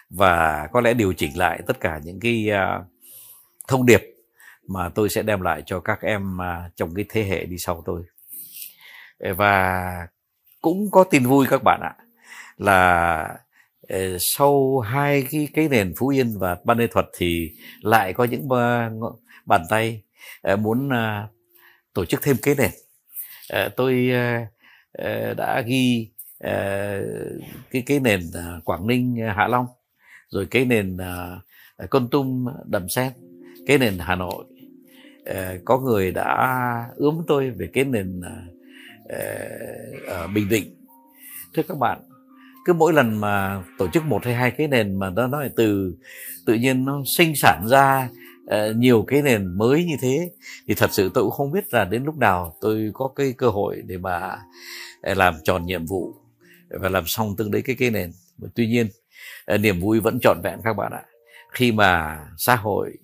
và 0.10 0.68
có 0.72 0.82
lẽ 0.82 0.94
điều 0.94 1.14
chỉnh 1.14 1.38
lại 1.38 1.62
tất 1.68 1.80
cả 1.80 2.00
những 2.04 2.20
cái 2.20 2.50
à, 2.50 2.80
thông 3.68 3.86
điệp 3.86 4.02
mà 4.68 4.90
tôi 4.90 5.10
sẽ 5.10 5.24
đem 5.24 5.42
lại 5.42 5.64
cho 5.66 5.80
các 5.80 6.02
em 6.02 6.42
à, 6.42 6.70
trong 6.76 6.96
cái 6.96 7.06
thế 7.10 7.24
hệ 7.24 7.46
đi 7.46 7.58
sau 7.58 7.84
tôi. 7.86 8.04
Và 9.38 10.08
cũng 10.64 10.92
có 10.92 11.04
tin 11.04 11.26
vui 11.26 11.46
các 11.50 11.64
bạn 11.64 11.82
ạ. 11.84 11.96
Là 12.58 13.38
ờ, 13.90 14.18
sau 14.20 14.80
hai 14.80 15.28
cái 15.32 15.48
cái 15.54 15.70
nền 15.70 15.94
phú 15.98 16.08
yên 16.08 16.40
và 16.40 16.58
ban 16.64 16.78
nghệ 16.78 16.88
thuật 16.88 17.06
thì 17.18 17.52
lại 17.82 18.14
có 18.14 18.24
những 18.24 18.48
bàn 19.46 19.64
tay 19.70 20.04
ờ, 20.42 20.56
muốn 20.56 20.90
ờ, 20.90 21.28
tổ 21.94 22.06
chức 22.06 22.22
thêm 22.24 22.36
cái 22.42 22.56
nền. 22.58 22.72
Tôi 23.76 24.12
đã 25.38 25.62
ghi 25.66 26.12
cái 27.72 27.84
cái 27.86 28.00
nền 28.00 28.22
Quảng 28.66 28.88
Ninh 28.88 29.16
Hạ 29.36 29.48
Long, 29.48 29.66
rồi 30.30 30.48
cái 30.52 30.66
nền 30.66 30.98
Con 31.90 32.10
Tum, 32.10 32.46
Đầm 32.66 32.90
Sen, 32.90 33.12
cái 33.68 33.78
nền 33.78 33.98
Hà 34.00 34.16
Nội. 34.16 34.46
Có 35.66 35.80
người 35.80 36.12
đã 36.12 36.90
ướm 36.96 37.22
tôi 37.28 37.50
về 37.50 37.70
cái 37.74 37.86
nền 37.86 38.22
Ờ, 39.14 39.48
ở 40.08 40.28
Bình 40.28 40.50
Định. 40.50 40.76
Thưa 41.54 41.64
các 41.64 41.78
bạn 41.78 42.02
cứ 42.66 42.74
mỗi 42.74 42.94
lần 42.94 43.22
mà 43.22 43.64
tổ 43.78 43.88
chức 43.88 44.06
một 44.06 44.26
hay 44.26 44.34
hai 44.34 44.52
cái 44.52 44.68
nền 44.68 45.00
mà 45.00 45.10
nó 45.10 45.28
nói 45.28 45.50
từ 45.56 45.96
tự 46.46 46.54
nhiên 46.54 46.86
nó 46.86 47.02
sinh 47.06 47.36
sản 47.36 47.64
ra 47.68 48.10
uh, 48.44 48.76
nhiều 48.76 49.04
cái 49.08 49.22
nền 49.22 49.58
mới 49.58 49.86
như 49.86 49.96
thế 50.02 50.32
thì 50.68 50.74
thật 50.74 50.94
sự 50.94 51.12
tôi 51.14 51.24
cũng 51.24 51.32
không 51.32 51.52
biết 51.52 51.74
là 51.74 51.86
đến 51.86 52.04
lúc 52.04 52.18
nào 52.18 52.56
tôi 52.62 52.92
có 52.94 53.08
cái 53.16 53.34
cơ 53.38 53.50
hội 53.50 53.82
để 53.86 53.98
mà 53.98 54.38
ờ, 55.02 55.14
làm 55.14 55.34
tròn 55.44 55.66
nhiệm 55.66 55.86
vụ 55.86 56.14
và 56.70 56.90
làm 56.90 57.04
xong 57.08 57.36
tương 57.36 57.52
đấy 57.52 57.62
cái 57.62 57.76
cái 57.80 57.92
nền. 57.92 58.12
Tuy 58.56 58.68
nhiên 58.68 58.88
niềm 59.60 59.80
vui 59.80 60.00
vẫn 60.00 60.20
trọn 60.22 60.38
vẹn 60.44 60.60
các 60.64 60.74
bạn 60.74 60.92
ạ. 60.92 61.04
Khi 61.52 61.72
mà 61.72 62.20
xã 62.38 62.56
hội 62.56 62.98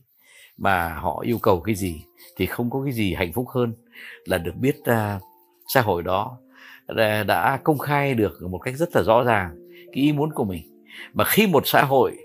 mà 0.58 0.94
họ 0.94 1.22
yêu 1.26 1.38
cầu 1.38 1.62
cái 1.62 1.76
gì 1.76 2.04
thì 2.38 2.46
không 2.46 2.70
có 2.70 2.82
cái 2.84 2.94
gì 2.94 3.14
hạnh 3.14 3.34
phúc 3.34 3.46
hơn 3.56 3.74
là 4.26 4.38
được 4.38 4.56
biết 4.56 4.76
uh, 4.80 5.29
xã 5.70 5.82
hội 5.82 6.04
đó 6.04 6.38
đã, 7.28 7.60
công 7.64 7.78
khai 7.78 8.14
được 8.14 8.40
một 8.50 8.58
cách 8.58 8.76
rất 8.78 8.96
là 8.96 9.04
rõ 9.04 9.24
ràng 9.24 9.70
cái 9.94 10.04
ý 10.04 10.12
muốn 10.12 10.34
của 10.34 10.46
mình. 10.46 10.86
Mà 11.14 11.24
khi 11.24 11.48
một 11.48 11.64
xã 11.66 11.84
hội 11.84 12.18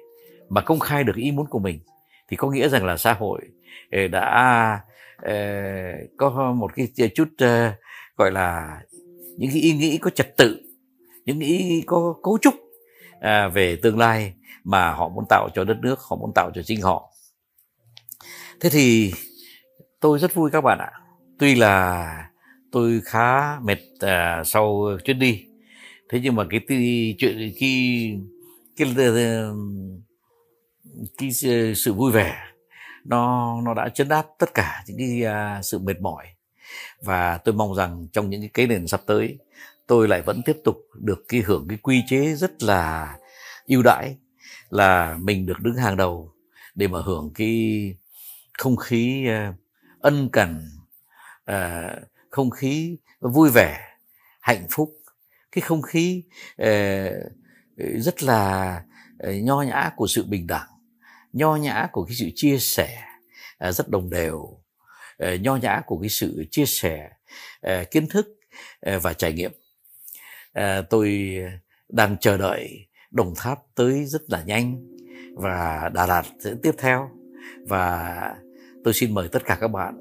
mà 0.48 0.60
công 0.60 0.78
khai 0.78 1.04
được 1.04 1.16
ý 1.16 1.32
muốn 1.32 1.46
của 1.46 1.58
mình 1.58 1.80
thì 2.28 2.36
có 2.36 2.50
nghĩa 2.50 2.68
rằng 2.68 2.84
là 2.84 2.96
xã 2.96 3.12
hội 3.12 3.40
ờ, 3.92 4.08
đã 4.08 4.80
ờ, 5.22 5.34
có 6.16 6.52
một 6.56 6.70
cái 6.76 7.10
chút 7.14 7.28
ờ, 7.38 7.72
gọi 8.16 8.30
là 8.30 8.80
những 9.36 9.50
cái 9.50 9.62
ý 9.62 9.72
nghĩ 9.72 9.98
có 9.98 10.10
trật 10.10 10.36
tự 10.36 10.60
những 11.24 11.40
ý 11.40 11.82
có 11.86 12.14
cấu 12.22 12.38
trúc 12.40 12.54
à, 13.20 13.48
về 13.48 13.76
tương 13.76 13.98
lai 13.98 14.34
mà 14.64 14.92
họ 14.92 15.08
muốn 15.08 15.24
tạo 15.28 15.48
cho 15.54 15.64
đất 15.64 15.76
nước 15.82 16.00
họ 16.00 16.16
muốn 16.16 16.32
tạo 16.34 16.50
cho 16.54 16.62
chính 16.62 16.82
họ. 16.82 17.10
Thế 18.60 18.70
thì 18.70 19.12
tôi 20.00 20.18
rất 20.18 20.34
vui 20.34 20.50
các 20.50 20.60
bạn 20.60 20.78
ạ. 20.78 20.92
Tuy 21.38 21.54
là 21.54 22.28
tôi 22.74 23.00
khá 23.04 23.60
mệt 23.60 23.78
à, 24.00 24.42
sau 24.44 24.98
chuyến 25.04 25.18
đi. 25.18 25.44
Thế 26.08 26.20
nhưng 26.22 26.36
mà 26.36 26.44
cái 26.50 26.60
chuyện 27.18 27.52
khi 27.56 28.14
cái 28.76 28.94
ờ, 28.96 29.16
ờ, 29.16 29.54
cái 31.18 31.30
sự 31.76 31.92
vui 31.92 32.12
vẻ 32.12 32.36
nó 33.04 33.54
nó 33.64 33.74
đã 33.74 33.88
chấn 33.88 34.08
áp 34.08 34.26
tất 34.38 34.54
cả 34.54 34.84
những 34.86 34.98
cái 34.98 35.24
à, 35.24 35.62
sự 35.62 35.78
mệt 35.78 36.00
mỏi. 36.00 36.26
Và 37.02 37.38
tôi 37.38 37.54
mong 37.54 37.74
rằng 37.74 38.06
trong 38.12 38.30
những 38.30 38.48
cái 38.54 38.66
nền 38.66 38.86
sắp 38.86 39.00
tới 39.06 39.38
tôi 39.86 40.08
lại 40.08 40.22
vẫn 40.22 40.42
tiếp 40.44 40.56
tục 40.64 40.76
được 40.94 41.24
cái 41.28 41.40
hưởng 41.40 41.66
cái 41.68 41.78
quy 41.82 42.02
chế 42.08 42.34
rất 42.34 42.62
là 42.62 43.16
ưu 43.66 43.82
đãi 43.82 44.16
là 44.70 45.16
mình 45.20 45.46
được 45.46 45.60
đứng 45.62 45.76
hàng 45.76 45.96
đầu 45.96 46.32
để 46.74 46.88
mà 46.88 47.02
hưởng 47.02 47.30
cái 47.34 47.94
không 48.58 48.76
khí 48.76 49.26
uh, 49.28 49.54
ân 50.00 50.28
cần 50.32 50.68
uh, 51.50 52.13
không 52.34 52.50
khí 52.50 52.96
vui 53.20 53.50
vẻ, 53.50 53.80
hạnh 54.40 54.66
phúc. 54.70 54.90
Cái 55.52 55.62
không 55.62 55.82
khí 55.82 56.24
ờ, 56.56 56.68
rất 57.76 58.22
là 58.22 58.82
ờ, 59.18 59.32
nho 59.32 59.62
nhã 59.62 59.90
của 59.96 60.06
sự 60.06 60.24
bình 60.24 60.46
đẳng, 60.46 60.68
nho 61.32 61.56
nhã 61.56 61.88
của 61.92 62.04
cái 62.04 62.14
sự 62.14 62.30
chia 62.34 62.58
sẻ 62.58 63.02
à, 63.58 63.72
rất 63.72 63.88
đồng 63.88 64.10
đều 64.10 64.58
ờ, 65.18 65.34
nho 65.34 65.56
nhã 65.56 65.82
của 65.86 65.98
cái 66.00 66.08
sự 66.08 66.44
chia 66.50 66.66
sẻ 66.66 67.10
kiến 67.90 68.06
thức 68.08 68.26
và 69.02 69.12
trải 69.12 69.32
nghiệm. 69.32 69.52
Tôi 70.90 71.34
đang 71.88 72.16
chờ 72.20 72.36
đợi 72.36 72.88
đồng 73.10 73.34
tháp 73.36 73.58
tới 73.74 74.04
rất 74.04 74.22
là 74.26 74.42
nhanh 74.42 74.86
và 75.34 75.90
đà 75.94 76.06
lạt 76.06 76.22
sẽ 76.44 76.54
tiếp 76.62 76.74
theo. 76.78 77.10
Và 77.68 78.34
tôi 78.84 78.94
xin 78.94 79.14
mời 79.14 79.28
tất 79.28 79.44
cả 79.44 79.58
các 79.60 79.68
bạn 79.68 79.94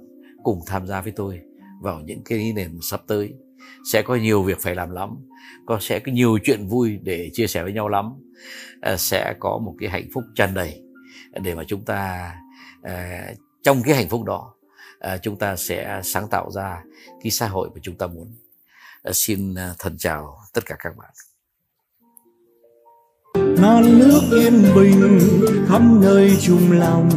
cùng 0.43 0.59
tham 0.67 0.87
gia 0.87 1.01
với 1.01 1.13
tôi 1.15 1.41
vào 1.83 1.99
những 1.99 2.21
cái 2.25 2.53
nền 2.55 2.79
sắp 2.81 3.01
tới. 3.07 3.33
Sẽ 3.91 4.01
có 4.01 4.15
nhiều 4.15 4.43
việc 4.43 4.61
phải 4.61 4.75
làm 4.75 4.91
lắm 4.91 5.09
có 5.65 5.77
sẽ 5.81 5.99
có 5.99 6.11
nhiều 6.11 6.37
chuyện 6.43 6.67
vui 6.67 6.99
để 7.03 7.29
chia 7.33 7.47
sẻ 7.47 7.63
với 7.63 7.73
nhau 7.73 7.87
lắm. 7.87 8.13
À, 8.81 8.97
sẽ 8.97 9.33
có 9.39 9.57
một 9.57 9.75
cái 9.79 9.89
hạnh 9.89 10.07
phúc 10.13 10.23
tràn 10.35 10.53
đầy 10.53 10.81
để 11.41 11.55
mà 11.55 11.63
chúng 11.67 11.85
ta 11.85 12.31
à, 12.81 13.27
trong 13.63 13.83
cái 13.83 13.95
hạnh 13.95 14.09
phúc 14.09 14.23
đó 14.23 14.53
à, 14.99 15.17
chúng 15.17 15.37
ta 15.37 15.55
sẽ 15.55 16.01
sáng 16.03 16.27
tạo 16.29 16.51
ra 16.51 16.83
cái 17.23 17.31
xã 17.31 17.47
hội 17.47 17.69
mà 17.73 17.79
chúng 17.83 17.95
ta 17.95 18.07
muốn. 18.07 18.35
Xin 19.11 19.55
thân 19.79 19.97
chào 19.97 20.37
tất 20.53 20.65
cả 20.65 20.75
các 20.79 20.93
bạn. 20.97 21.09
Non 23.61 23.99
nước 23.99 24.21
yên 24.31 24.63
bình 24.75 25.19
khắp 25.67 25.81
nơi 26.01 26.37
chung 26.41 26.71
lòng 26.71 27.09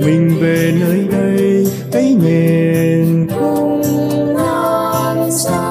mình 0.00 0.38
về 0.40 0.74
nơi 0.80 1.08
đây 1.10 1.66
cái 1.92 2.16
miền 2.22 3.26
cũng 3.40 3.82
non 4.34 5.30
xa 5.30 5.61